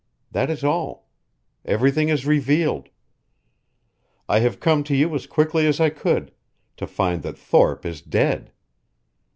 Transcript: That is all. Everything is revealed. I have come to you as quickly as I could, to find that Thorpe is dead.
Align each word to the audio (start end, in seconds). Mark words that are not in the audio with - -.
That 0.31 0.49
is 0.49 0.63
all. 0.63 1.07
Everything 1.63 2.09
is 2.09 2.25
revealed. 2.25 2.89
I 4.27 4.39
have 4.39 4.59
come 4.59 4.83
to 4.85 4.95
you 4.95 5.13
as 5.13 5.27
quickly 5.27 5.67
as 5.67 5.79
I 5.79 5.91
could, 5.91 6.31
to 6.77 6.87
find 6.87 7.21
that 7.21 7.37
Thorpe 7.37 7.85
is 7.85 8.01
dead. 8.01 8.51